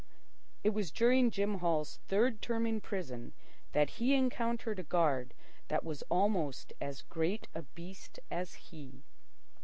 [0.63, 3.33] It was during Jim Hall's third term in prison
[3.73, 5.35] that he encountered a guard
[5.67, 9.03] that was almost as great a beast as he.